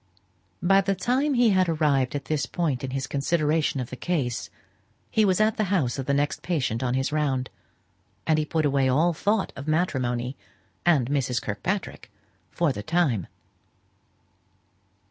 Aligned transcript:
By 0.63 0.81
the 0.81 0.95
time 0.95 1.35
he 1.35 1.51
had 1.51 1.69
arrived 1.69 2.15
at 2.15 2.25
this 2.25 2.47
point 2.47 2.83
in 2.83 2.89
his 2.89 3.05
consideration 3.05 3.79
of 3.79 3.91
the 3.91 3.95
case, 3.95 4.49
he 5.11 5.23
was 5.23 5.39
at 5.39 5.57
the 5.57 5.65
house 5.65 5.99
of 5.99 6.07
the 6.07 6.13
next 6.15 6.41
patient 6.41 6.81
on 6.81 6.95
his 6.95 7.11
round, 7.11 7.51
and 8.25 8.39
he 8.39 8.43
put 8.45 8.65
away 8.65 8.89
all 8.89 9.13
thought 9.13 9.53
of 9.55 9.67
matrimony 9.67 10.35
and 10.87 11.07
Mrs. 11.11 11.39
Kirkpatrick 11.39 12.09
for 12.49 12.73
the 12.73 12.81
time. 12.81 13.27